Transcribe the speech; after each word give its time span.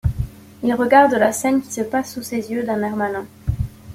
Il 0.63 0.73
regarde 0.73 1.13
la 1.13 1.31
scène 1.31 1.61
qui 1.61 1.71
se 1.71 1.81
passe 1.81 2.15
sous 2.15 2.23
ses 2.23 2.49
yeux 2.51 2.63
d’un 2.63 2.81
air 2.81 2.95
malin. 2.95 3.27